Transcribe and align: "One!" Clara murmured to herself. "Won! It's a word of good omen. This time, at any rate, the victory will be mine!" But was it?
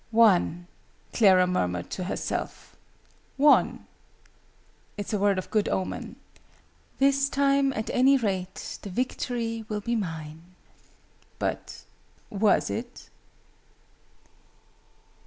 "One!" 0.09 0.65
Clara 1.13 1.45
murmured 1.45 1.91
to 1.91 2.05
herself. 2.05 2.75
"Won! 3.37 3.85
It's 4.97 5.13
a 5.13 5.19
word 5.19 5.37
of 5.37 5.51
good 5.51 5.69
omen. 5.69 6.15
This 6.97 7.29
time, 7.29 7.71
at 7.73 7.91
any 7.91 8.17
rate, 8.17 8.79
the 8.81 8.89
victory 8.89 9.63
will 9.69 9.81
be 9.81 9.95
mine!" 9.95 10.55
But 11.37 11.83
was 12.31 12.71
it? 12.71 13.11